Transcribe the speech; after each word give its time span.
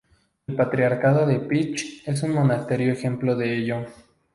El 0.47 0.55
Patriarcado 0.55 1.27
de 1.27 1.37
Pech 1.41 2.01
es 2.07 2.23
un 2.23 2.33
monasterio 2.33 2.91
ejemplo 2.91 3.35
de 3.35 3.55
ello. 3.55 3.85